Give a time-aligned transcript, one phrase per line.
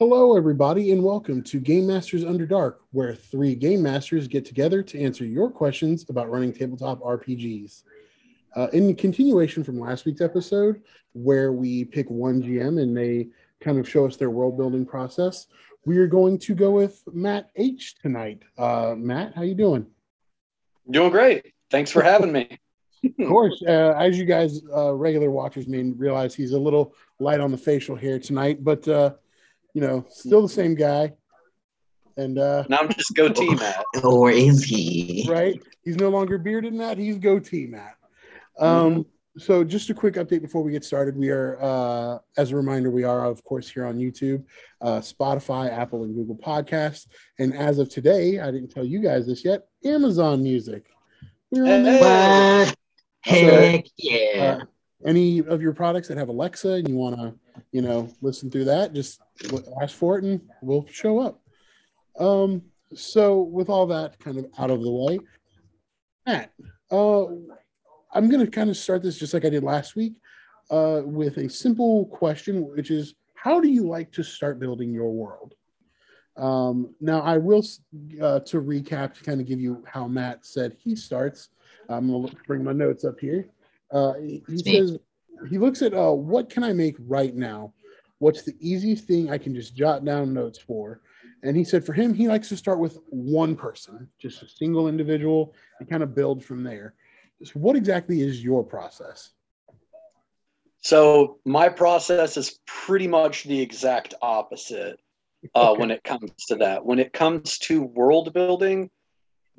[0.00, 4.82] Hello, everybody, and welcome to Game Masters Under Dark, where three game masters get together
[4.82, 7.82] to answer your questions about running tabletop RPGs.
[8.56, 10.80] Uh, in continuation from last week's episode,
[11.12, 13.28] where we pick one GM and they
[13.60, 15.48] kind of show us their world building process,
[15.84, 18.42] we are going to go with Matt H tonight.
[18.56, 19.86] Uh, Matt, how you doing?
[20.90, 21.52] Doing great.
[21.70, 22.58] Thanks for having me.
[23.04, 27.40] of course, uh, as you guys, uh, regular watchers, may realize he's a little light
[27.40, 29.12] on the facial hair tonight, but uh,
[29.74, 31.12] you know, still the same guy.
[32.16, 33.84] And uh now I'm just goatee Matt.
[34.04, 35.26] Or is he?
[35.28, 35.60] Right.
[35.82, 37.96] He's no longer bearded Matt, he's goatee Matt.
[38.58, 39.40] Um mm-hmm.
[39.40, 41.16] so just a quick update before we get started.
[41.16, 44.44] We are uh as a reminder, we are of course here on YouTube,
[44.80, 47.06] uh Spotify, Apple, and Google Podcasts.
[47.38, 50.86] And as of today, I didn't tell you guys this yet, Amazon music.
[51.50, 52.72] We're on there.
[53.22, 54.58] Heck so, yeah.
[54.60, 54.64] Uh,
[55.04, 57.34] any of your products that have Alexa and you want to,
[57.72, 59.20] you know, listen through that, just
[59.82, 61.40] ask for it and we'll show up.
[62.18, 62.62] Um,
[62.94, 65.20] so with all that kind of out of the way,
[66.26, 66.52] Matt,
[66.90, 67.26] uh,
[68.12, 70.14] I'm going to kind of start this just like I did last week
[70.70, 75.10] uh, with a simple question, which is how do you like to start building your
[75.12, 75.54] world?
[76.36, 77.64] Um, now, I will,
[78.22, 81.50] uh, to recap, to kind of give you how Matt said he starts.
[81.88, 83.48] I'm going to bring my notes up here.
[83.90, 84.98] Uh, he says
[85.48, 87.72] he looks at uh, what can I make right now?
[88.18, 91.00] What's the easiest thing I can just jot down notes for?
[91.42, 94.88] And he said for him, he likes to start with one person, just a single
[94.88, 96.94] individual, and kind of build from there.
[97.42, 99.30] So what exactly is your process?
[100.82, 105.00] So my process is pretty much the exact opposite
[105.54, 105.80] uh, okay.
[105.80, 106.84] when it comes to that.
[106.84, 108.90] When it comes to world building,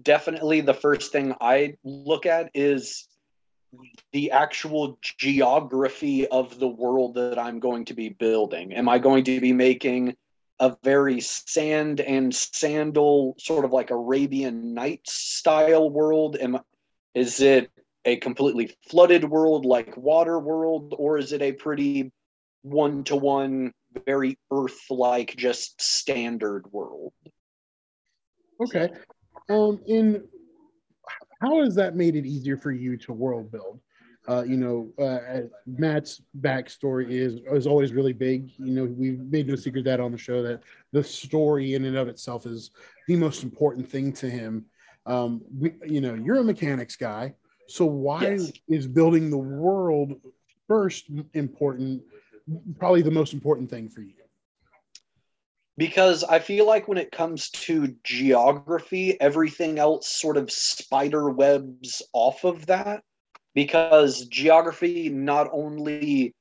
[0.01, 3.07] definitely the first thing I look at is
[4.11, 8.73] the actual geography of the world that I'm going to be building?
[8.73, 10.15] Am I going to be making
[10.59, 16.37] a very sand and sandal sort of like Arabian Nights style world?
[16.39, 16.59] Am
[17.13, 17.69] is it
[18.05, 22.11] a completely flooded world like water world or is it a pretty
[22.63, 23.73] one to one
[24.05, 27.13] very earth like just standard world?
[28.61, 28.89] Okay.
[29.49, 30.27] Um in
[31.41, 33.79] how has that made it easier for you to world build?
[34.29, 38.51] Uh, you know, uh, Matt's backstory is is always really big.
[38.59, 41.97] You know, we've made no secret that on the show that the story in and
[41.97, 42.69] of itself is
[43.07, 44.65] the most important thing to him.
[45.07, 47.33] Um, we, you know, you're a mechanics guy,
[47.67, 48.51] so why yes.
[48.67, 50.13] is building the world
[50.67, 52.03] first important?
[52.77, 54.20] Probably the most important thing for you
[55.81, 62.03] because I feel like when it comes to geography, everything else sort of spider webs
[62.13, 63.01] off of that.
[63.55, 66.35] Because geography not only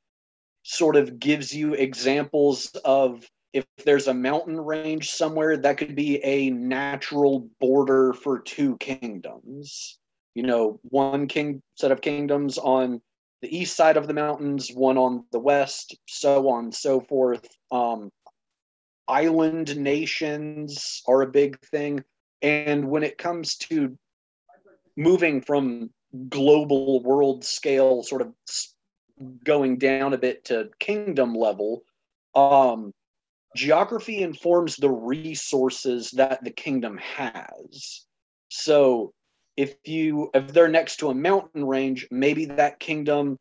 [0.63, 6.23] sort of gives you examples of if there's a mountain range somewhere, that could be
[6.23, 9.99] a natural border for two kingdoms.
[10.35, 13.01] You know, one king set of kingdoms on
[13.41, 17.49] the east side of the mountains, one on the west, so on and so forth.
[17.73, 18.11] Um,
[19.11, 22.05] island nations are a big thing.
[22.43, 23.99] And when it comes to
[24.97, 25.91] moving from
[26.29, 28.33] global world scale, sort of
[29.45, 31.83] going down a bit to kingdom level,
[32.35, 32.93] um,
[33.57, 38.07] geography informs the resources that the kingdom has.
[38.49, 39.13] So
[39.57, 43.39] if you if they're next to a mountain range, maybe that kingdom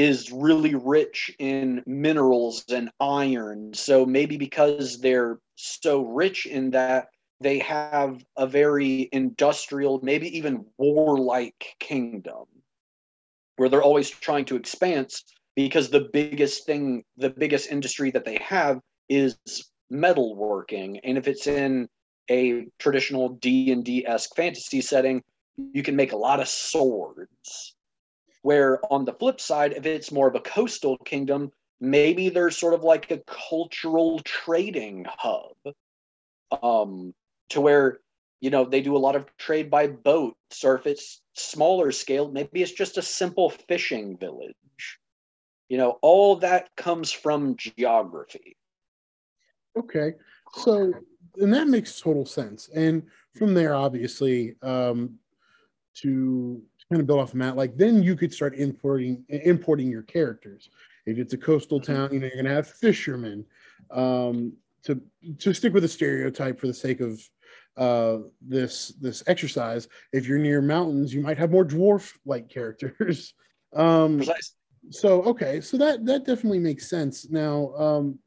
[0.00, 3.74] is really rich in minerals and iron.
[3.74, 10.64] So maybe because they're so rich in that, they have a very industrial, maybe even
[10.78, 12.46] warlike kingdom
[13.56, 15.10] where they're always trying to expand
[15.54, 18.80] because the biggest thing, the biggest industry that they have
[19.10, 19.36] is
[19.92, 20.98] metalworking.
[21.04, 21.90] And if it's in
[22.30, 25.22] a traditional D&D esque fantasy setting,
[25.58, 27.74] you can make a lot of swords
[28.42, 32.74] where on the flip side, if it's more of a coastal kingdom, maybe there's sort
[32.74, 35.56] of like a cultural trading hub
[36.62, 37.14] um,
[37.50, 38.00] to where,
[38.40, 42.30] you know, they do a lot of trade by boat or if it's smaller scale,
[42.30, 44.54] maybe it's just a simple fishing village.
[45.68, 48.56] You know, all that comes from geography.
[49.78, 50.14] Okay.
[50.54, 50.92] So,
[51.36, 52.68] and that makes total sense.
[52.74, 53.04] And
[53.36, 55.18] from there, obviously, um,
[55.94, 56.60] to
[56.90, 60.70] kind of build off of Matt, like then you could start importing importing your characters.
[61.06, 61.92] If it's a coastal mm-hmm.
[61.92, 63.44] town, you know you're gonna have fishermen.
[63.90, 64.54] Um,
[64.84, 65.00] to
[65.38, 67.20] to stick with a stereotype for the sake of
[67.76, 73.34] uh, this this exercise, if you're near mountains, you might have more dwarf like characters.
[73.72, 74.20] Um,
[74.90, 77.30] so okay, so that that definitely makes sense.
[77.30, 78.18] Now, um,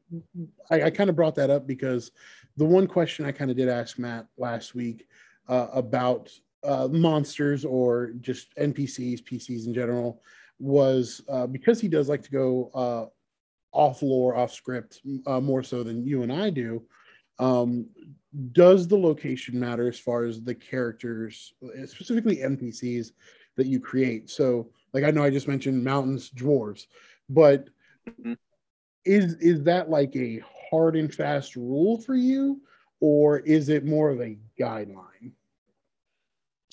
[0.70, 2.12] I, I kind of brought that up because
[2.56, 5.06] the one question I kind of did ask Matt last week
[5.48, 6.30] uh, about
[6.64, 10.22] uh, monsters or just NPCs, PCs in general,
[10.58, 13.06] was uh, because he does like to go uh,
[13.76, 16.82] off lore, off script, uh, more so than you and I do.
[17.38, 17.86] Um,
[18.52, 21.52] does the location matter as far as the characters,
[21.86, 23.12] specifically NPCs
[23.56, 24.30] that you create?
[24.30, 26.86] So, like I know I just mentioned mountains, dwarves,
[27.28, 27.68] but
[28.08, 28.36] Mhm.
[29.04, 30.40] is is that like a
[30.70, 32.60] hard and fast rule for you,
[33.00, 35.32] or is it more of a guideline?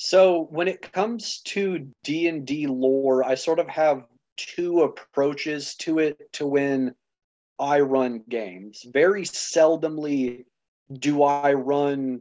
[0.04, 5.76] So when it comes to D and D lore, I sort of have two approaches
[5.76, 6.34] to it.
[6.34, 6.96] To when
[7.60, 10.46] I run games, very seldomly
[10.92, 12.20] do I run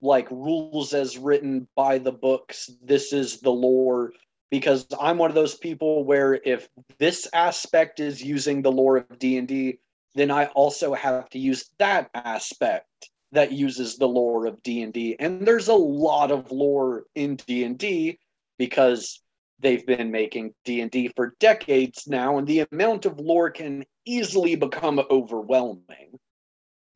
[0.00, 2.70] like rules as written by the books.
[2.82, 4.14] This is the lore
[4.50, 9.18] because I'm one of those people where if this aspect is using the lore of
[9.18, 9.78] D and D,
[10.14, 15.46] then I also have to use that aspect that uses the lore of D&D and
[15.46, 18.18] there's a lot of lore in D&D
[18.58, 19.22] because
[19.60, 25.00] they've been making D&D for decades now and the amount of lore can easily become
[25.10, 26.18] overwhelming.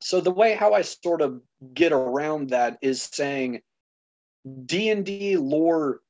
[0.01, 1.41] So the way how I sort of
[1.73, 3.61] get around that is saying
[4.67, 6.01] D&D lore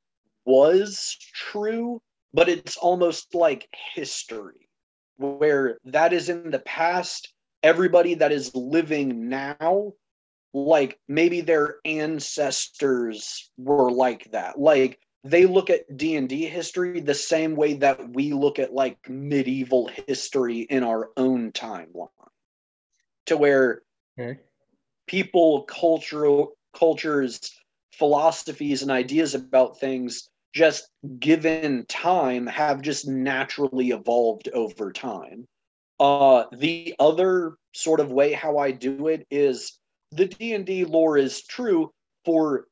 [0.45, 2.01] was true
[2.35, 4.69] but it's almost like history
[5.17, 7.33] where that is in the past
[7.63, 9.93] everybody that is living now
[10.55, 17.57] like maybe their ancestors were like that like they look at d&d history the same
[17.57, 22.09] way that we look at like medieval history in our own timeline
[23.27, 23.83] to where
[24.19, 24.39] Okay.
[25.07, 27.41] people cultural cultures
[27.93, 30.89] philosophies and ideas about things just
[31.21, 35.47] given time have just naturally evolved over time
[36.01, 39.79] uh the other sort of way how i do it is
[40.15, 41.93] the d&d lore is true
[42.25, 42.67] for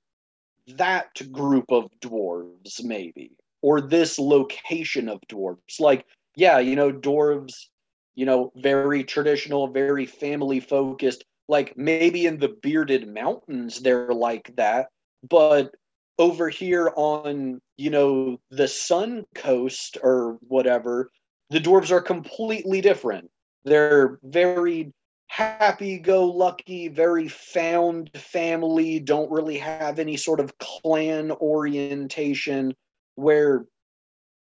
[0.76, 5.80] that group of dwarves maybe or this location of dwarves.
[5.80, 6.06] Like
[6.36, 7.66] yeah you know dwarves
[8.14, 14.50] you know very traditional very family focused like maybe in the bearded mountains they're like
[14.56, 14.86] that
[15.28, 15.74] but
[16.18, 21.10] over here on you know the sun coast or whatever
[21.52, 23.30] the dwarves are completely different.
[23.64, 24.92] They're very
[25.32, 32.74] happy go lucky very found family don't really have any sort of clan orientation
[33.14, 33.64] where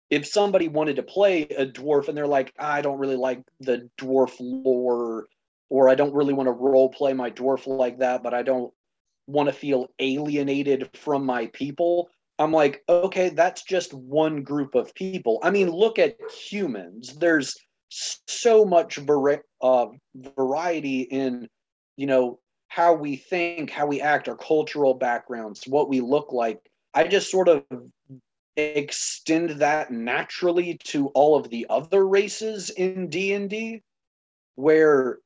[0.09, 3.87] if somebody wanted to play a dwarf and they're like i don't really like the
[3.99, 5.27] dwarf lore
[5.69, 8.73] or i don't really want to role play my dwarf like that but i don't
[9.27, 12.09] want to feel alienated from my people
[12.39, 15.39] i'm like okay that's just one group of people.
[15.43, 17.13] I mean look at humans.
[17.15, 17.55] There's
[17.93, 18.99] so much
[19.61, 19.85] uh,
[20.15, 21.47] variety in
[21.97, 26.59] you know how we think how we act our cultural backgrounds what we look like.
[26.93, 27.63] I just sort of
[28.55, 33.81] extend that naturally to all of the other races in d&d
[34.55, 35.17] where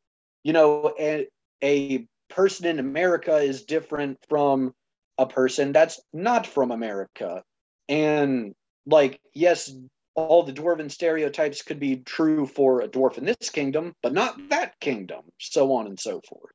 [0.44, 1.28] you know a,
[1.62, 4.74] a person in america is different from
[5.18, 7.44] a person that's not from america.
[7.90, 8.54] And
[8.86, 9.72] like yes
[10.18, 14.36] all the dwarven stereotypes could be true for a dwarf in this kingdom but not
[14.50, 16.52] that kingdom so on and so forth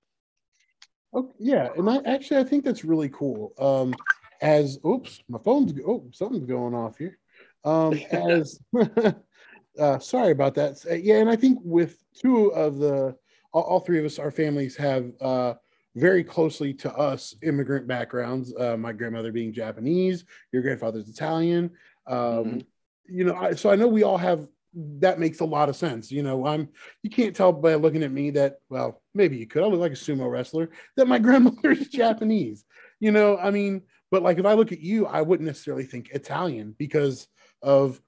[1.15, 3.53] Okay, yeah, and I actually I think that's really cool.
[3.59, 3.95] Um,
[4.41, 7.19] as oops, my phone's oh something's going off here.
[7.65, 8.59] Um, as
[9.79, 10.83] uh, sorry about that.
[10.91, 13.15] Uh, Yeah, and I think with two of the
[13.53, 15.55] all, all three of us, our families have uh,
[15.95, 18.55] very closely to us immigrant backgrounds.
[18.59, 21.71] Uh, my grandmother being Japanese, your grandfather's Italian.
[22.07, 22.67] Um, Mhm.
[23.07, 26.11] You know, I, so I know we all have that makes a lot of sense.
[26.11, 26.69] You know, I'm
[27.03, 29.63] you can't tell by looking at me that well, maybe you could.
[29.63, 32.65] I look like a sumo wrestler that my grandmother is Japanese.
[33.01, 36.11] You know, I mean, but like if I look at you, I wouldn't necessarily think
[36.11, 37.29] Italian because
[37.63, 38.01] of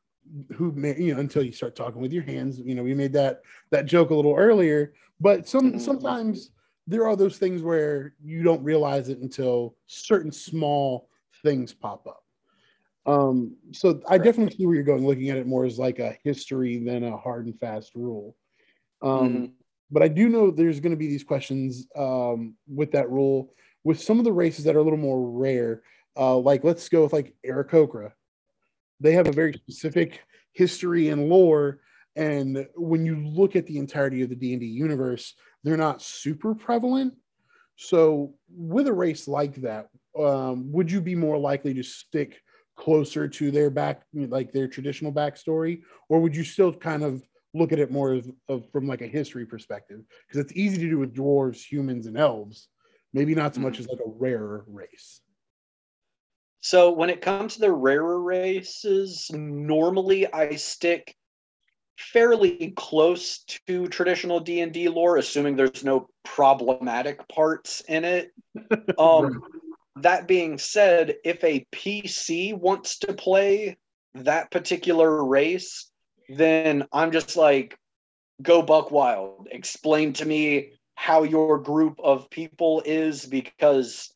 [0.55, 2.59] who may, you know, until you start talking with your hands.
[2.59, 5.81] You know, we made that that joke a little earlier, but some Mhm.
[5.81, 6.51] sometimes
[6.87, 11.09] there are those things where you don't realize it until certain small
[11.43, 12.24] things pop up.
[13.07, 16.17] Um, so I definitely see where you're going, looking at it more as like a
[16.25, 18.37] history than a hard and fast rule.
[19.03, 19.53] Um, Mhm.
[19.91, 24.01] But I do know there's going to be these questions um, with that rule with
[24.01, 25.83] some of the races that are a little more rare.
[26.17, 28.13] Uh, like let's go with like Aarakocra.
[29.01, 30.21] They have a very specific
[30.53, 31.81] history and lore,
[32.17, 36.01] and when you look at the entirety of the D and D universe, they're not
[36.01, 37.15] super prevalent.
[37.77, 42.41] So with a race like that, um, would you be more likely to stick
[42.77, 47.23] closer to their back, like their traditional backstory, or would you still kind of
[47.55, 50.01] look at it more as, of, from like a history perspective?
[50.27, 52.69] Because it's easy to do with dwarves, humans, and elves.
[53.13, 55.21] Maybe not so much as like a rarer race.
[56.61, 61.15] So when it comes to the rarer races, normally I stick
[61.99, 68.33] fairly close to traditional D&D lore assuming there's no problematic parts in it.
[68.99, 69.43] Um.
[69.97, 73.77] That being said, if a PC wants to play
[74.15, 75.91] that particular race,
[76.29, 77.79] then I'm just like
[78.43, 79.49] go buck wild.
[79.51, 84.13] Explain to me how your group of people is because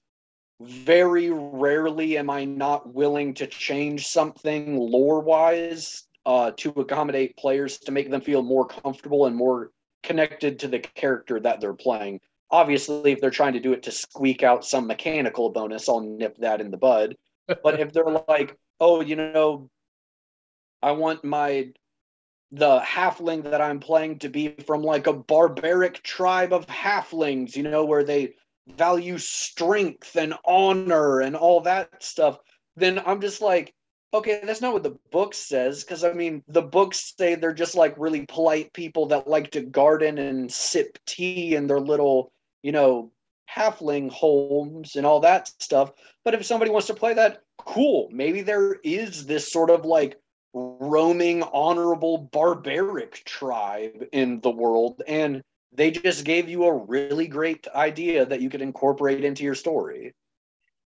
[0.61, 7.79] very rarely am I not willing to change something lore wise uh, to accommodate players
[7.79, 9.71] to make them feel more comfortable and more
[10.03, 12.21] connected to the character that they're playing.
[12.51, 16.37] Obviously, if they're trying to do it to squeak out some mechanical bonus, I'll nip
[16.39, 17.17] that in the bud.
[17.47, 19.71] But if they're like, oh, you know,
[20.83, 21.73] I want my
[22.51, 27.63] the halfling that I'm playing to be from like a barbaric tribe of halflings, you
[27.63, 28.35] know, where they
[28.67, 32.39] value strength and honor and all that stuff,
[32.77, 33.75] then I'm just like,
[34.15, 35.85] okay, that's not what the book says.
[35.85, 39.61] Because I mean, the books say they're just like really polite people that like to
[39.61, 43.13] garden and sip tea in their little, you know,
[43.53, 45.93] halfling homes and all that stuff.
[46.25, 48.09] But if somebody wants to play that, cool.
[48.13, 50.19] Maybe there is this sort of like
[50.53, 55.03] roaming, honorable, barbaric tribe in the world.
[55.07, 59.55] And they just gave you a really great idea that you could incorporate into your
[59.55, 60.15] story.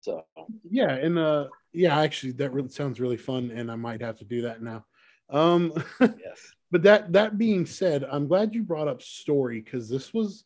[0.00, 0.24] So
[0.70, 4.24] yeah, and uh yeah, actually that really sounds really fun and I might have to
[4.24, 4.84] do that now.
[5.30, 6.52] Um yes.
[6.70, 10.44] but that that being said, I'm glad you brought up story because this was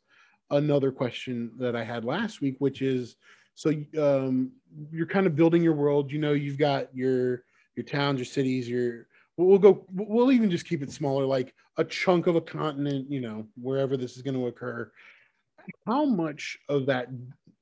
[0.51, 3.17] another question that I had last week, which is
[3.55, 4.53] so um
[4.91, 7.45] you're kind of building your world, you know, you've got your
[7.77, 11.85] your towns, your cities, your we'll go we'll even just keep it smaller like a
[11.85, 14.91] chunk of a continent you know wherever this is going to occur.
[15.87, 17.09] How much of that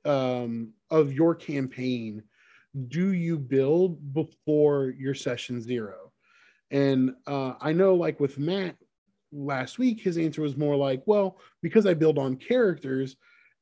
[0.05, 2.23] um, of your campaign
[2.89, 6.13] do you build before your session zero?
[6.71, 8.77] And uh, i know like with matt
[9.33, 13.17] last week his answer was more like well because i build on characters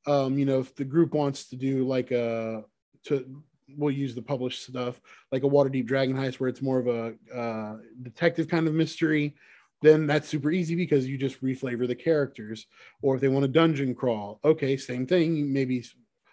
[0.07, 2.65] um, you know if the group wants to do like a
[3.05, 3.43] to
[3.77, 5.01] we'll use the published stuff
[5.33, 9.35] like a Waterdeep Dragon Heist where it's more of a uh, detective kind of mystery
[9.83, 12.67] then that's super easy because you just reflavor the characters.
[13.03, 15.53] Or if they want a dungeon crawl okay same thing.
[15.53, 15.85] Maybe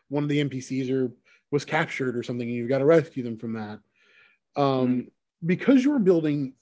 [0.09, 1.11] one of the npcs are
[1.51, 3.79] was captured or something and you've got to rescue them from that.
[4.55, 5.11] Um, mm.
[5.45, 6.53] because you're building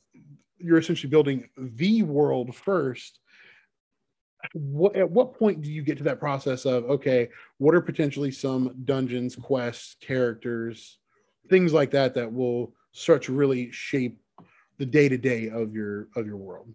[0.64, 3.20] you're essentially building the world first
[4.54, 8.32] what at what point do you get to that process of okay what are potentially
[8.32, 11.00] some dungeons quests characters
[11.50, 14.20] things like that that will start to really shape
[14.78, 16.74] the day to day of your of your world?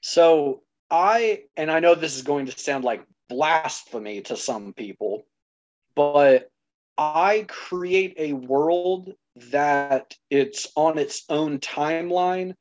[0.00, 5.26] So i and i know this is going to sound like blasphemy to some people
[5.94, 6.50] but
[6.98, 12.54] i create a world that it's on its own timeline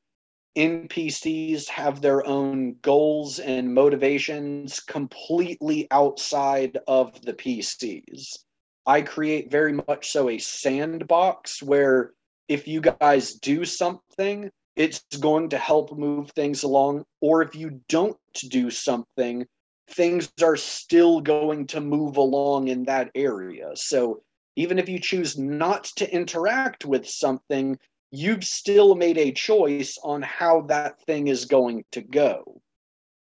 [0.57, 8.39] NPCs have their own goals and motivations completely outside of the PCs.
[8.85, 12.11] I create very much so a sandbox where
[12.49, 17.05] if you guys do something, it's going to help move things along.
[17.21, 18.17] Or if you don't
[18.49, 19.45] do something,
[19.91, 23.71] things are still going to move along in that area.
[23.75, 24.21] So
[24.55, 27.77] even if you choose not to interact with something,
[28.11, 32.61] you've still made a choice on how that thing is going to go.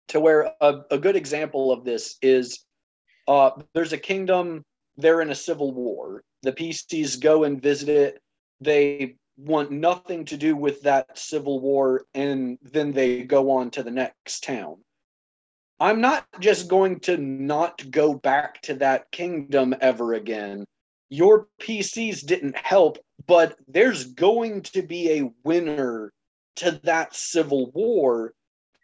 [0.09, 2.65] To where a, a good example of this is
[3.27, 4.63] uh, there's a kingdom,
[4.97, 6.23] they're in a civil war.
[6.41, 8.21] The PCs go and visit it.
[8.59, 13.83] They want nothing to do with that civil war, and then they go on to
[13.83, 14.77] the next town.
[15.79, 20.65] I'm not just going to not go back to that kingdom ever again.
[21.13, 26.13] Your PCs didn't help but there's going to be a winner
[26.57, 28.33] to that civil war.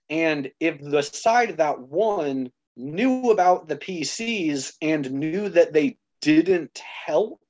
[0.10, 6.78] And if the side that won knew about the PCs and knew that they didn't
[7.06, 7.42] help,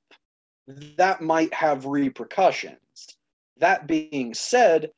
[0.66, 2.78] that might have repercussions.
[3.58, 4.90] That being said,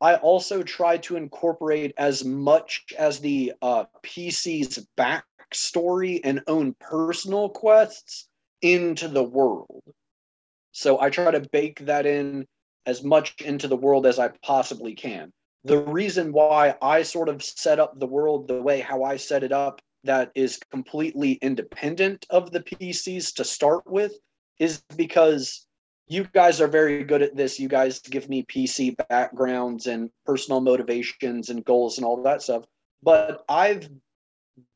[0.00, 7.48] I also try to incorporate as much as the uh, PC's backstory and own personal
[7.48, 8.28] quests
[8.62, 9.82] into the world.
[10.72, 12.46] So I try to bake that in
[12.84, 15.32] as much into the world as I possibly can.
[15.64, 19.42] The reason why I sort of set up the world the way how I set
[19.42, 24.12] it up that is completely independent of the PCs to start with
[24.58, 25.66] is because
[26.08, 27.58] you guys are very good at this.
[27.58, 32.64] You guys give me PC backgrounds and personal motivations and goals and all that stuff.
[33.02, 33.88] But I've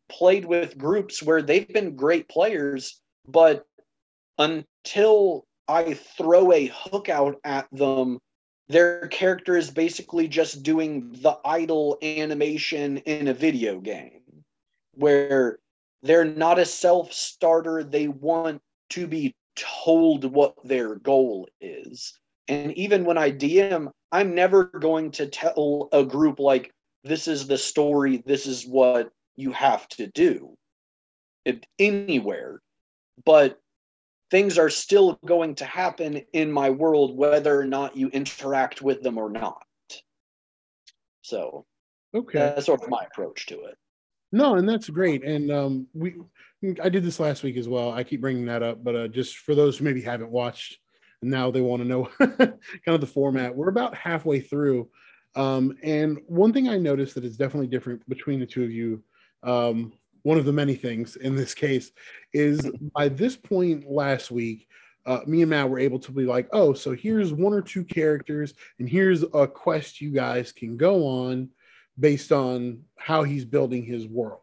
[0.08, 3.64] played with groups where they've been great players, but
[4.40, 8.18] until I throw a hook out at them,
[8.68, 14.22] their character is basically just doing the idle animation in a video game
[14.94, 15.58] where
[16.02, 17.84] they're not a self starter.
[17.84, 22.18] They want to be told what their goal is.
[22.48, 26.72] And even when I DM, I'm never going to tell a group like,
[27.04, 30.54] this is the story, this is what you have to do
[31.44, 32.60] it, anywhere.
[33.24, 33.58] But
[34.30, 39.02] things are still going to happen in my world, whether or not you interact with
[39.02, 39.62] them or not.
[41.22, 41.66] So,
[42.14, 42.38] Okay.
[42.38, 43.76] that's sort of my approach to it.
[44.32, 45.24] No, and that's great.
[45.24, 46.16] And um, we,
[46.82, 47.92] I did this last week as well.
[47.92, 50.78] I keep bringing that up, but uh, just for those who maybe haven't watched,
[51.22, 53.54] and now they want to know kind of the format.
[53.54, 54.88] We're about halfway through,
[55.34, 59.02] um, and one thing I noticed that is definitely different between the two of you.
[59.42, 61.90] Um, one of the many things in this case
[62.32, 64.68] is by this point last week,
[65.06, 67.84] uh, me and Matt were able to be like, oh, so here's one or two
[67.84, 71.48] characters, and here's a quest you guys can go on
[71.98, 74.40] based on how he's building his world.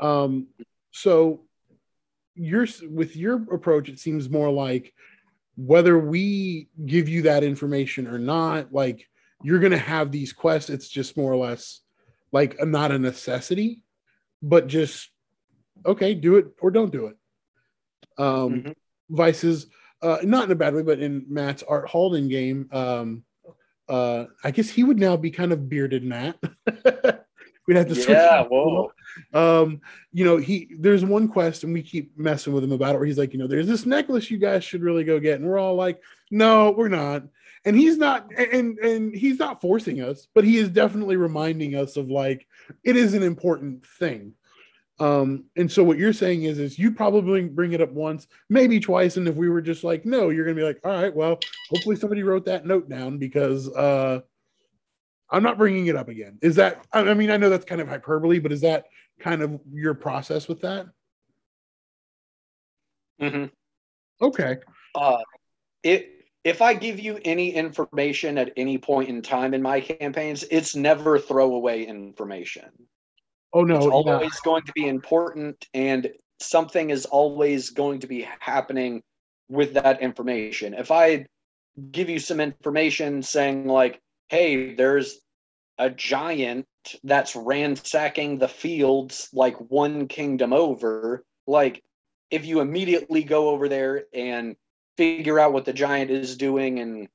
[0.00, 0.48] Um,
[0.90, 1.44] so
[2.34, 4.94] your with your approach, it seems more like
[5.56, 9.06] whether we give you that information or not, like
[9.42, 10.70] you're gonna have these quests.
[10.70, 11.80] It's just more or less
[12.32, 13.82] like a, not a necessity,
[14.42, 15.10] but just
[15.86, 17.16] okay, do it or don't do it.
[18.18, 18.74] Um, Mhm.
[19.10, 19.66] Vices,
[20.02, 23.24] uh, not in a bad way, but in Matt's Art Halden game, um,
[23.88, 26.36] uh, I guess he would now be kind of bearded Matt.
[27.66, 28.08] We'd have to switch.
[28.08, 28.92] Yeah, whoa.
[29.34, 29.80] Um,
[30.12, 33.06] you know, he there's one quest, and we keep messing with him about it, where
[33.06, 35.58] he's like, you know, there's this necklace you guys should really go get, and we're
[35.58, 37.24] all like, no, we're not.
[37.64, 41.96] And he's not, and and he's not forcing us, but he is definitely reminding us
[41.96, 42.46] of like
[42.84, 44.34] it is an important thing.
[45.00, 48.80] Um, and so what you're saying is, is you probably bring it up once, maybe
[48.80, 51.38] twice, and if we were just like, no, you're gonna be like, all right, well,
[51.70, 54.20] hopefully somebody wrote that note down because uh,
[55.30, 56.38] I'm not bringing it up again.
[56.42, 56.84] Is that?
[56.92, 58.86] I mean, I know that's kind of hyperbole, but is that
[59.20, 60.86] kind of your process with that?
[63.20, 63.44] mm-hmm.
[64.20, 64.56] Okay.
[64.94, 65.18] Uh,
[65.82, 70.44] it, if I give you any information at any point in time in my campaigns,
[70.50, 72.70] it's never throwaway information.
[73.52, 73.92] Oh no, it's yeah.
[73.92, 79.02] always going to be important, and something is always going to be happening
[79.48, 80.74] with that information.
[80.74, 81.26] If I
[81.90, 85.20] give you some information saying, like, hey, there's
[85.78, 86.66] a giant
[87.04, 91.82] that's ransacking the fields like one kingdom over, like,
[92.30, 94.54] if you immediately go over there and
[94.98, 97.08] figure out what the giant is doing and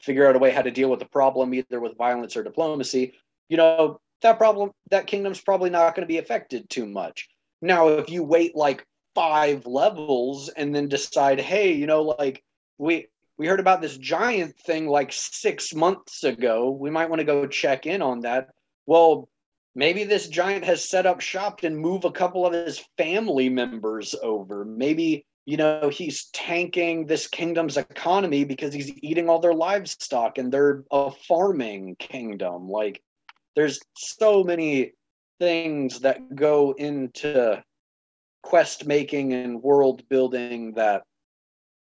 [0.00, 3.14] figure out a way how to deal with the problem, either with violence or diplomacy,
[3.48, 7.28] you know, that problem, that kingdom's probably not going to be affected too much.
[7.62, 12.42] Now, if you wait like five levels and then decide, hey, you know, like
[12.78, 13.06] we
[13.38, 17.46] we heard about this giant thing like six months ago, we might want to go
[17.46, 18.48] check in on that.
[18.86, 19.28] Well,
[19.74, 24.14] maybe this giant has set up shop and move a couple of his family members
[24.20, 24.64] over.
[24.64, 30.52] Maybe you know he's tanking this kingdom's economy because he's eating all their livestock and
[30.52, 32.68] they're a farming kingdom.
[32.68, 33.02] Like
[33.56, 34.92] there's so many
[35.38, 37.62] things that go into
[38.42, 41.02] quest making and world building that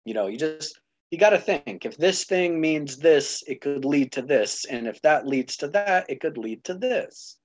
[0.04, 3.84] you know you just you got to think if this thing means this it could
[3.84, 7.38] lead to this and if that leads to that it could lead to this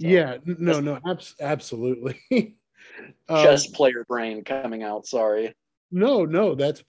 [0.00, 2.20] So, yeah, no, no, abs- absolutely.
[3.28, 5.54] Um, just player brain coming out sorry
[5.94, 6.82] no, no, that's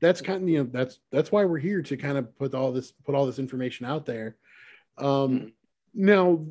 [0.00, 2.72] that's kind of you know that's that's why we're here to kind of put all
[2.72, 4.36] this put all this information out there.
[4.98, 5.52] Um, Mhm.
[5.94, 6.44] Now,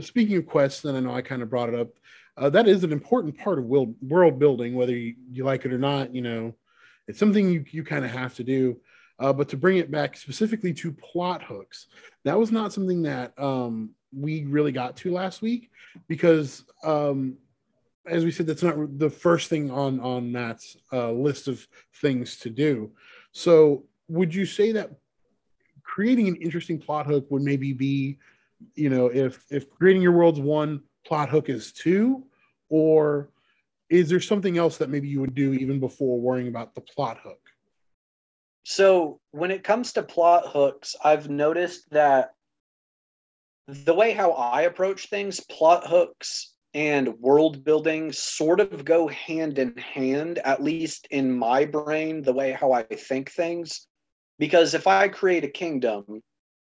[0.00, 1.88] speaking of quests, and I know I kind of brought it up,
[2.36, 5.72] uh, that is an important part of world world building, whether you, you like it
[5.72, 6.14] or not.
[6.14, 6.54] You know,
[7.08, 8.78] it's something you you kind of have to do.
[9.18, 11.86] Uh, but to bring it back specifically to plot hooks,
[12.24, 15.70] that was not something that um, we really got to last week
[16.08, 17.36] because, um,
[18.06, 21.66] as we said, that's not the first thing on on Matt's uh, list of
[22.00, 22.90] things to do.
[23.32, 24.90] So, would you say that
[25.82, 28.18] creating an interesting plot hook would maybe be,
[28.74, 32.24] you know, if if creating your world's one, plot hook is two,
[32.68, 33.30] or
[33.88, 37.18] is there something else that maybe you would do even before worrying about the plot
[37.22, 37.38] hook?
[38.64, 42.30] So when it comes to plot hooks, I've noticed that
[43.68, 49.58] the way how I approach things, plot hooks and world building sort of go hand
[49.58, 53.86] in hand, at least in my brain, the way how I think things.
[54.38, 56.22] Because if I create a kingdom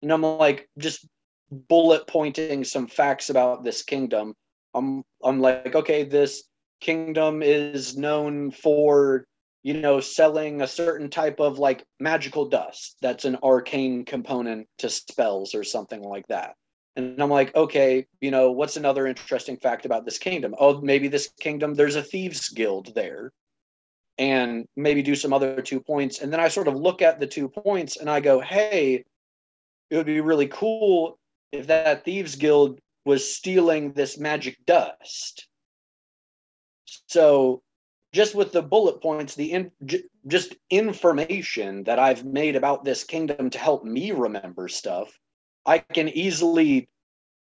[0.02, 1.08] and I'm like just
[1.52, 4.34] bullet pointing some facts about this kingdom,
[4.74, 6.44] I'm I'm like, okay, this
[6.80, 9.26] kingdom is known for
[9.64, 14.90] you know selling a certain type of like magical dust that's an arcane component to
[14.90, 16.56] spells or something like that
[16.96, 20.54] and I'm like, okay, you know, what's another interesting fact about this kingdom?
[20.60, 23.32] Oh, maybe this kingdom, there's a thieves guild there.
[24.18, 26.20] And maybe do some other two points.
[26.20, 29.06] And then I sort of look at the two points and I go, hey,
[29.90, 31.18] it would be really cool
[31.52, 35.48] if that thieves guild was stealing this magic dust.
[37.08, 37.64] So
[38.14, 43.04] just with the bullet points, the in, j- just information that I've made about this
[43.04, 45.18] kingdom to help me remember stuff
[45.66, 46.90] I can easily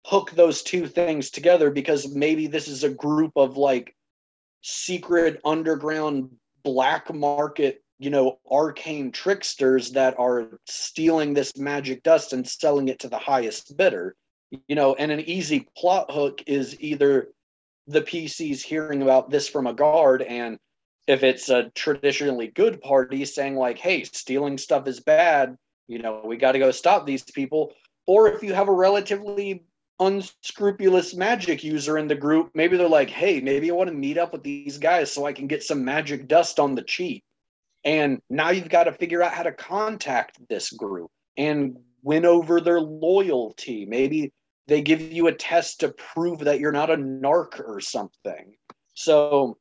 [0.06, 3.96] hook those two things together because maybe this is a group of like
[4.62, 6.30] secret underground
[6.64, 13.00] black market, you know, arcane tricksters that are stealing this magic dust and selling it
[13.00, 14.16] to the highest bidder.
[14.68, 17.30] You know, and an easy plot hook is either
[17.88, 20.58] the PCs hearing about this from a guard and
[21.08, 25.56] if it's a traditionally good party saying like hey stealing stuff is bad
[25.88, 27.72] you know we got to go stop these people
[28.08, 29.64] or if you have a relatively
[30.00, 34.18] unscrupulous magic user in the group, maybe they're like, hey, maybe I want to meet
[34.18, 37.24] up with these guys so I can get some magic dust on the cheap.
[37.84, 42.60] And now you've got to figure out how to contact this group and win over
[42.60, 43.86] their loyalty.
[43.86, 44.34] Maybe
[44.68, 48.56] they give you a test to prove that you're not a narc or something.
[48.96, 49.58] So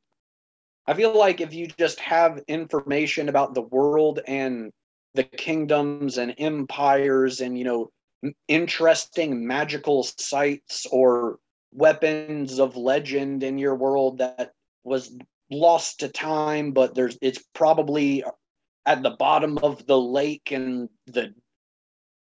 [0.86, 4.72] I feel like if you just have information about the world and
[5.14, 7.90] the kingdoms and empires and you know
[8.48, 11.38] interesting magical sites or
[11.72, 14.52] weapons of legend in your world that
[14.84, 15.16] was
[15.50, 18.24] lost to time but there's it's probably
[18.86, 21.34] at the bottom of the lake and the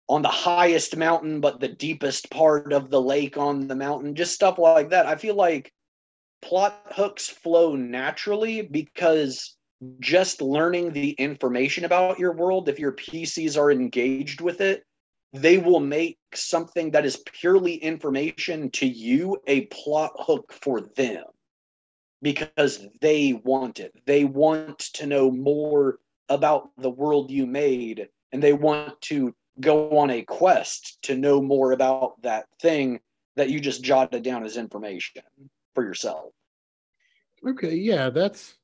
[0.09, 4.33] on the highest mountain but the deepest part of the lake on the mountain just
[4.33, 5.05] stuff like that.
[5.05, 5.71] I feel like
[6.41, 9.55] plot hooks flow naturally because
[9.99, 14.83] just learning the information about your world if your pcs are engaged with it
[15.33, 21.25] they will make something that is purely information to you a plot hook for them
[22.21, 23.93] because they want it.
[24.05, 25.97] They want to know more
[26.29, 31.41] about the world you made and they want to go on a quest to know
[31.41, 32.99] more about that thing
[33.35, 35.23] that you just jotted down as information
[35.73, 36.31] for yourself.
[37.45, 38.55] Okay, yeah, that's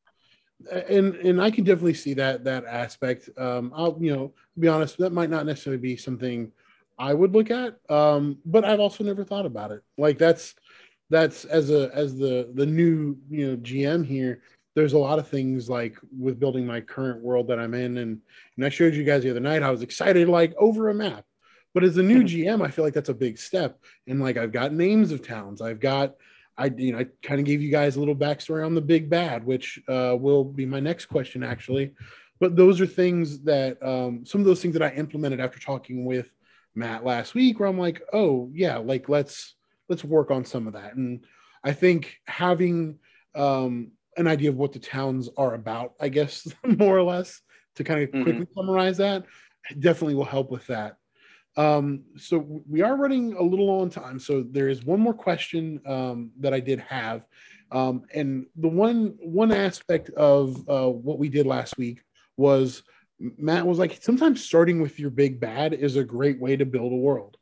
[0.71, 3.29] and and I can definitely see that that aspect.
[3.37, 6.51] Um, I'll you know be honest, that might not necessarily be something
[6.97, 7.79] I would look at.
[7.89, 9.83] Um, but I've also never thought about it.
[9.97, 10.55] Like that's
[11.09, 14.41] that's as a as the the new you know GM here.
[14.75, 18.21] There's a lot of things like with building my current world that I'm in, and
[18.55, 19.63] and I showed you guys the other night.
[19.63, 21.25] I was excited like over a map.
[21.73, 22.65] But as a new GM.
[22.65, 23.79] I feel like that's a big step.
[24.07, 25.61] And like I've got names of towns.
[25.61, 26.15] I've got
[26.59, 29.09] I you know I kind of gave you guys a little backstory on the big
[29.09, 31.93] bad, which uh, will be my next question actually.
[32.39, 36.05] But those are things that um, some of those things that I implemented after talking
[36.05, 36.33] with
[36.75, 39.55] Matt last week, where I'm like, oh yeah, like let's
[39.87, 40.95] let's work on some of that.
[40.95, 41.25] And
[41.63, 42.99] I think having
[43.35, 47.41] um, an idea of what the towns are about, I guess more or less,
[47.75, 48.23] to kind of mm-hmm.
[48.23, 49.25] quickly summarize that,
[49.79, 50.97] definitely will help with that.
[51.59, 54.17] Um, so we are running a little on time.
[54.17, 57.25] So there is one more question um, that I did have.
[57.69, 62.01] Um, and the one one aspect of uh, what we did last week
[62.37, 62.83] was
[63.19, 66.93] Matt was like, sometimes starting with your big bad is a great way to build
[66.93, 67.35] a world.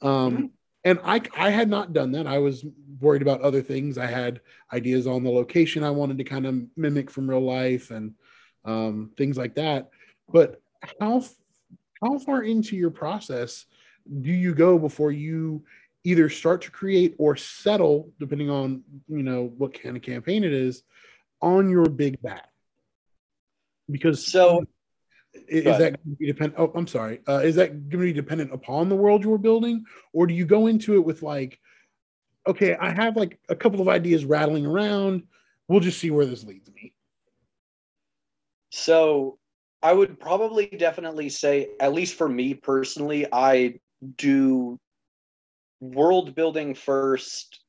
[0.00, 0.46] Um, mm-hmm.
[0.82, 2.26] And I, I had not done that.
[2.26, 2.64] I was
[2.98, 3.98] worried about other things.
[3.98, 4.40] I had
[4.72, 8.14] ideas on the location I wanted to kind of mimic from real life and
[8.64, 9.90] um, things like that.
[10.32, 10.62] But
[10.98, 11.22] how
[12.02, 13.66] how far into your process
[14.20, 15.64] do you go before you
[16.04, 20.52] either start to create or settle, depending on you know what kind of campaign it
[20.52, 20.82] is,
[21.40, 22.46] on your big bad?
[23.90, 24.64] Because so
[25.48, 26.58] is that going to be dependent?
[26.58, 27.20] Oh, I'm sorry.
[27.28, 30.34] Uh, is that going to be dependent upon the world you are building, or do
[30.34, 31.58] you go into it with like,
[32.46, 35.24] okay, I have like a couple of ideas rattling around.
[35.68, 36.94] We'll just see where this leads me.
[38.70, 39.38] So,
[39.82, 43.80] I would probably definitely say, at least for me personally, I
[44.16, 44.78] do
[45.80, 47.60] world building first,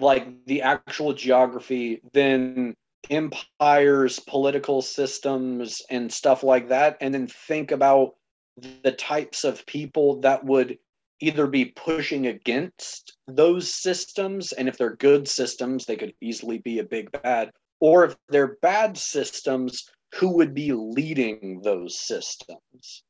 [0.00, 2.74] like the actual geography, then
[3.10, 8.14] empires, political systems, and stuff like that, and then think about
[8.82, 10.78] the types of people that would
[11.20, 16.80] either be pushing against those systems, and if they're good systems, they could easily be
[16.80, 17.50] a big bad,
[17.80, 23.02] or if they're bad systems, who would be leading those systems?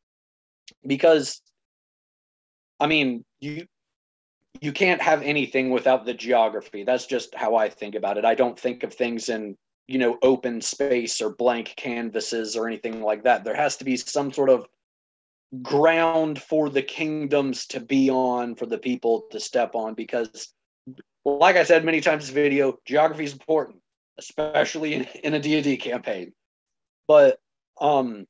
[0.86, 1.40] Because,
[2.80, 3.66] I mean, you
[4.60, 6.84] you can't have anything without the geography.
[6.84, 8.24] That's just how I think about it.
[8.24, 13.02] I don't think of things in you know open space or blank canvases or anything
[13.02, 13.44] like that.
[13.44, 14.66] There has to be some sort of
[15.62, 20.52] ground for the kingdoms to be on for the people to step on because
[21.24, 23.78] like i said many times this video geography is important
[24.18, 26.32] especially in, in a d&d campaign
[27.06, 27.38] but
[27.80, 28.26] um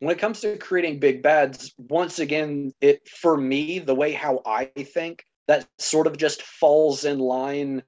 [0.00, 4.40] when it comes to creating big bads once again it for me the way how
[4.46, 7.82] i think that sort of just falls in line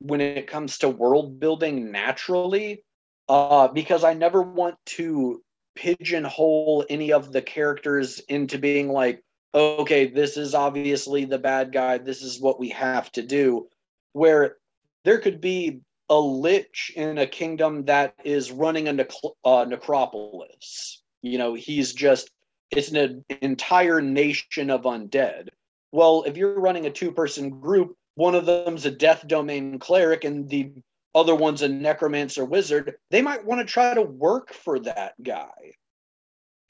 [0.00, 2.82] when it comes to world building naturally
[3.28, 5.42] uh, because i never want to
[5.74, 9.22] pigeonhole any of the characters into being like,
[9.54, 11.98] okay, this is obviously the bad guy.
[11.98, 13.68] This is what we have to do.
[14.12, 14.56] Where
[15.04, 15.80] there could be
[16.12, 19.06] a lich in a kingdom that is running a
[19.46, 21.00] uh, necropolis.
[21.22, 22.30] You know, he's just,
[22.70, 25.48] it's an entire nation of undead.
[25.90, 30.24] Well, if you're running a two person group, one of them's a death domain cleric
[30.24, 30.72] and the
[31.14, 35.72] other one's a necromancer wizard, they might want to try to work for that guy.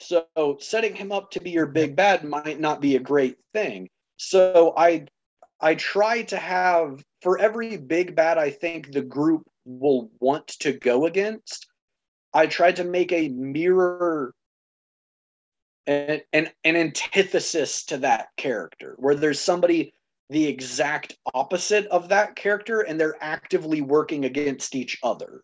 [0.00, 0.24] So
[0.61, 3.88] setting him up to be your big bad might not be a great thing.
[4.18, 5.07] So I
[5.62, 10.72] I try to have for every big bad I think the group will want to
[10.72, 11.68] go against,
[12.35, 14.35] I try to make a mirror
[15.87, 19.94] an, an, an antithesis to that character where there's somebody
[20.31, 25.42] the exact opposite of that character and they're actively working against each other.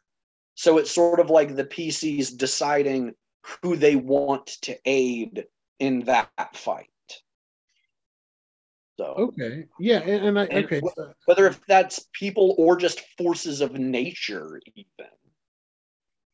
[0.55, 3.15] So it's sort of like the PCs deciding
[3.63, 5.45] who they want to aid
[5.79, 6.89] in that fight.
[8.99, 10.81] So okay, yeah, and, and I and okay,
[11.27, 15.11] whether if that's people or just forces of nature, even.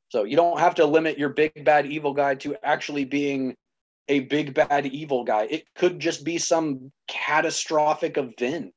[0.08, 3.54] So you don't have to limit your big bad evil guy to actually being
[4.08, 5.46] a big bad evil guy.
[5.50, 8.72] It could just be some catastrophic event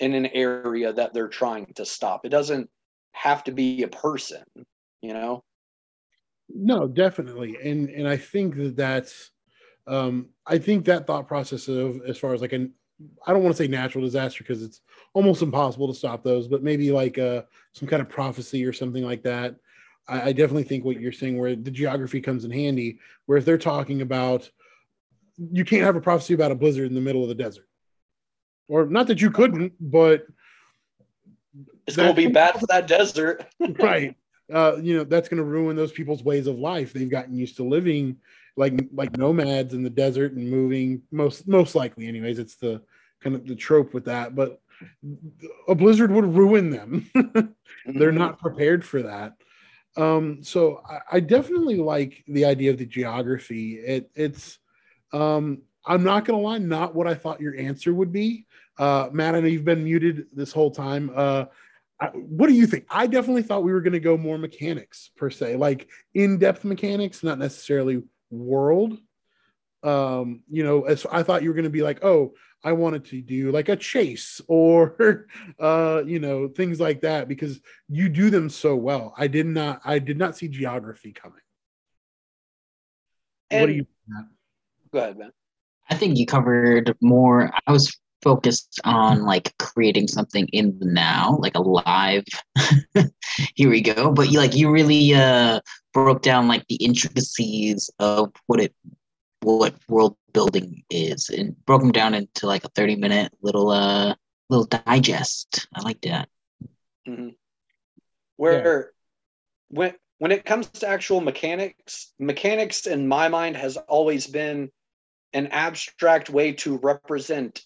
[0.00, 2.26] in an area that they're trying to stop.
[2.26, 2.68] It doesn't
[3.12, 4.42] have to be a person,
[5.00, 5.44] you know?
[6.48, 7.56] No, definitely.
[7.62, 9.30] And and I think that that's
[9.86, 12.74] um I think that thought process of as far as like an
[13.26, 14.80] I don't want to say natural disaster because it's
[15.14, 19.04] almost impossible to stop those, but maybe like uh some kind of prophecy or something
[19.04, 19.56] like that.
[20.08, 23.44] I, I definitely think what you're saying where the geography comes in handy, where if
[23.44, 24.50] they're talking about
[25.38, 27.66] you can't have a prophecy about a blizzard in the middle of the desert.
[28.68, 30.26] Or not that you couldn't, but
[31.86, 33.46] it's going to be bad for that desert.
[33.78, 34.16] right.
[34.52, 36.92] Uh, you know, that's going to ruin those people's ways of life.
[36.92, 38.18] They've gotten used to living
[38.56, 42.82] like like nomads in the desert and moving most most likely anyways it's the
[43.22, 44.60] kind of the trope with that but
[45.68, 48.18] a blizzard would ruin them they're mm-hmm.
[48.18, 49.34] not prepared for that
[49.96, 54.58] um so I, I, definitely like the idea of the geography it it's
[55.12, 58.46] um, I'm not gonna lie, not what I thought your answer would be.
[58.78, 61.10] Uh, Matt, I know you've been muted this whole time.
[61.14, 61.46] Uh,
[62.00, 62.86] I, what do you think?
[62.90, 67.38] I definitely thought we were gonna go more mechanics per se, like in-depth mechanics, not
[67.38, 68.98] necessarily world.
[69.82, 73.20] Um, you know, as I thought you were gonna be like, oh, I wanted to
[73.20, 75.26] do like a chase or
[75.58, 79.14] uh, you know, things like that because you do them so well.
[79.16, 81.38] I did not I did not see geography coming.
[83.50, 83.86] And, what do you
[84.92, 85.32] Go ahead, man.
[85.90, 87.50] I think you covered more.
[87.66, 92.24] I was focused on like creating something in the now, like a live.
[93.54, 94.12] here we go.
[94.12, 95.60] But you like you really uh
[95.92, 98.74] broke down like the intricacies of what it
[99.40, 104.14] what world building is and broke them down into like a 30 minute little uh
[104.48, 105.66] little digest.
[105.74, 106.28] I like that.
[107.08, 107.30] Mm-hmm.
[108.36, 108.92] Where
[109.70, 109.78] yeah.
[109.78, 114.70] when when it comes to actual mechanics, mechanics in my mind has always been
[115.32, 117.62] an abstract way to represent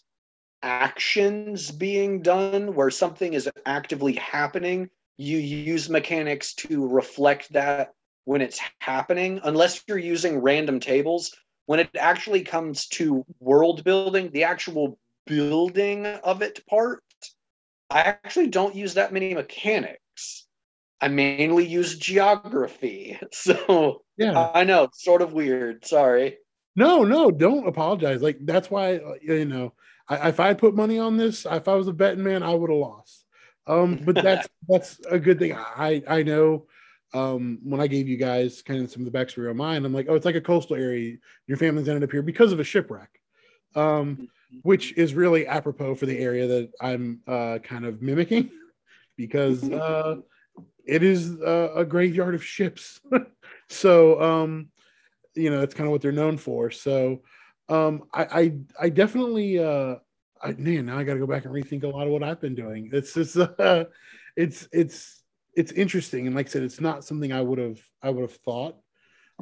[0.67, 8.43] actions being done where something is actively happening you use mechanics to reflect that when
[8.43, 11.35] it's happening unless you're using random tables.
[11.67, 17.03] When it actually comes to world building the actual building of it part
[17.91, 20.47] i actually don't use that many mechanics.
[21.01, 23.19] I mainly use geography.
[23.33, 24.51] So yeah.
[24.55, 25.85] I know it's sort of weird.
[25.85, 26.39] Sorry.
[26.75, 28.23] No, no, don't apologize.
[28.23, 29.73] Like that's why uh, you know,
[30.09, 32.71] I, if I put money on this, if I was a betting man, I would
[32.71, 33.25] have lost.
[33.67, 35.55] Um, but that's that's a good thing.
[35.55, 36.67] I I know.
[37.15, 39.95] Um, when I gave you guys kind of some of the backstory on mine, I'm
[39.95, 41.17] like, oh, it's like a coastal area.
[41.47, 43.09] Your family's ended up here because of a shipwreck.
[43.75, 44.29] Um,
[44.63, 48.51] which is really apropos for the area that I'm uh, kind of mimicking
[49.17, 50.17] because uh,
[50.85, 53.01] it is a, a graveyard of ships.
[53.69, 54.69] so, um,
[55.35, 56.71] you know, that's kind of what they're known for.
[56.71, 57.23] So,
[57.69, 59.97] um, I, I, I definitely, uh,
[60.43, 62.41] I, man, now I got to go back and rethink a lot of what I've
[62.41, 62.91] been doing.
[62.93, 63.85] It's just, uh,
[64.37, 65.23] it's, it's,
[65.55, 66.27] it's interesting.
[66.27, 68.77] And like I said, it's not something I would have, I would have thought.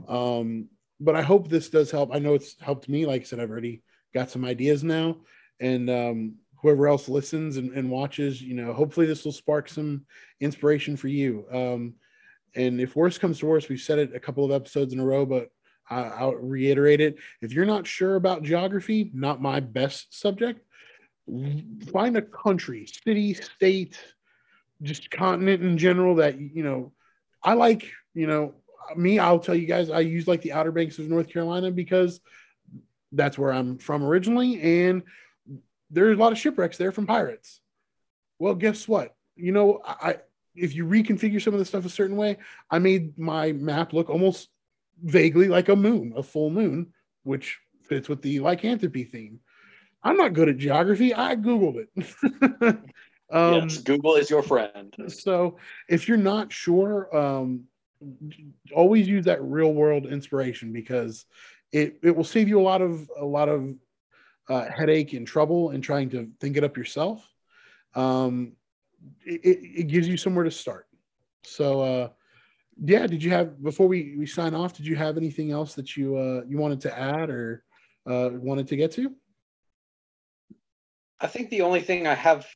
[0.08, 0.68] Um,
[1.00, 2.14] but I hope this does help.
[2.14, 3.04] I know it's helped me.
[3.06, 3.82] Like I said, I've already
[4.14, 5.18] got some ideas now,
[5.60, 10.06] and um, whoever else listens and, and, watches, you know, hopefully this will spark some
[10.40, 11.44] inspiration for you.
[11.52, 11.94] Um,
[12.54, 15.04] and if worse comes to worse, we've said it a couple of episodes in a
[15.04, 15.50] row, but
[15.88, 17.18] I, I'll reiterate it.
[17.40, 20.64] If you're not sure about geography, not my best subject,
[21.92, 23.98] find a country, city, state,
[24.82, 26.92] just continent in general that you know.
[27.42, 28.54] I like, you know,
[28.96, 29.18] me.
[29.18, 32.20] I'll tell you guys, I use like the Outer Banks of North Carolina because
[33.12, 35.02] that's where I'm from originally, and
[35.90, 37.60] there's a lot of shipwrecks there from pirates.
[38.38, 39.14] Well, guess what?
[39.36, 40.16] You know, I
[40.54, 42.38] if you reconfigure some of the stuff a certain way,
[42.70, 44.48] I made my map look almost
[45.04, 49.40] vaguely like a moon, a full moon, which fits with the lycanthropy theme.
[50.02, 51.14] I'm not good at geography.
[51.14, 52.76] I googled it.
[53.30, 54.94] um, yes, Google is your friend.
[55.08, 57.64] So if you're not sure, um,
[58.74, 61.24] always use that real world inspiration because
[61.72, 63.74] it it will save you a lot of a lot of
[64.48, 67.26] uh, headache and trouble in trying to think it up yourself.
[67.94, 68.52] Um,
[69.24, 70.86] it, it gives you somewhere to start.
[71.44, 72.08] So, uh,
[72.82, 74.76] yeah, did you have before we, we sign off?
[74.76, 77.64] Did you have anything else that you uh, you wanted to add or
[78.08, 79.14] uh, wanted to get to?
[81.20, 82.46] I think the only thing I have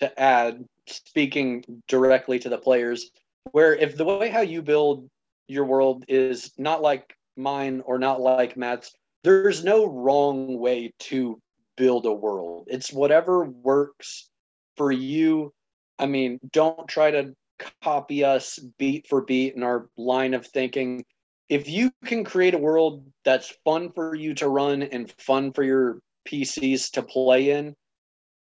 [0.00, 3.10] to add, speaking directly to the players,
[3.52, 5.08] where if the way how you build
[5.48, 8.92] your world is not like mine or not like Matt's,
[9.24, 11.40] there's no wrong way to
[11.76, 12.68] build a world.
[12.70, 14.28] It's whatever works
[14.76, 15.52] for you.
[15.98, 17.34] I mean, don't try to
[17.82, 21.04] copy us beat for beat in our line of thinking.
[21.48, 25.62] If you can create a world that's fun for you to run and fun for
[25.62, 27.74] your PCs to play in,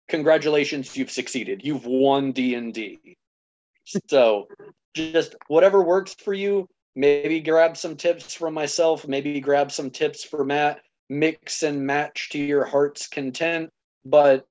[0.09, 1.63] congratulations, you've succeeded.
[1.65, 3.17] You've won D&D.
[4.07, 4.49] So,
[4.95, 10.25] just whatever works for you, maybe grab some tips from myself, maybe grab some tips
[10.25, 13.71] for Matt, mix and match to your heart's content.
[14.05, 14.47] But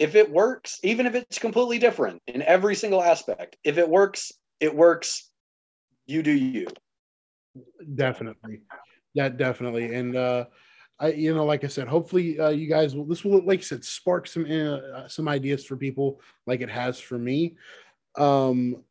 [0.00, 4.32] if it works, even if it's completely different in every single aspect, if it works,
[4.58, 5.30] it works.
[6.06, 6.66] You do you.
[7.94, 8.62] Definitely.
[9.14, 9.94] That definitely.
[9.94, 10.46] And, uh,
[10.98, 13.06] I, you know, like I said, hopefully uh, you guys will.
[13.06, 17.00] This will, like I said, spark some uh, some ideas for people, like it has
[17.00, 17.56] for me.
[18.16, 18.84] Um,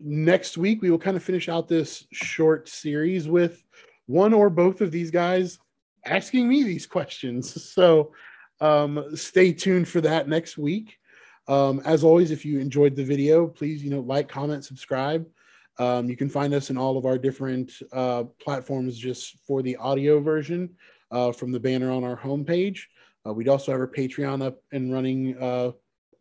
[0.00, 3.62] next week we will kind of finish out this short series with
[4.06, 5.60] one or both of these guys
[6.04, 7.72] asking me these questions.
[7.74, 8.12] So
[8.62, 10.98] um, stay tuned for that next week.
[11.48, 15.26] Um, as always, if you enjoyed the video, please you know like, comment, subscribe.
[15.78, 19.76] Um, you can find us in all of our different uh, platforms just for the
[19.76, 20.70] audio version
[21.10, 22.80] uh, from the banner on our homepage.
[23.26, 25.72] Uh, we'd also have our Patreon up and running uh,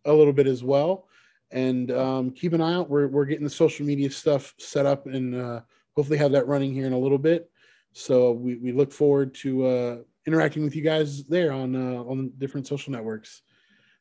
[0.05, 1.07] a little bit as well
[1.51, 2.89] and um, keep an eye out.
[2.89, 5.61] We're, we're getting the social media stuff set up and uh,
[5.95, 7.49] hopefully have that running here in a little bit.
[7.93, 12.31] So we, we look forward to uh, interacting with you guys there on uh, on
[12.37, 13.41] different social networks.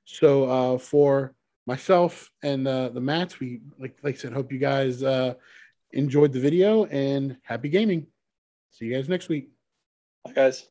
[0.04, 1.35] So uh, for
[1.66, 5.35] myself and uh, the Mats, we like like I said, hope you guys uh,
[5.92, 8.06] enjoyed the video and happy gaming.
[8.70, 9.50] See you guys next week.
[10.24, 10.68] Bye guys.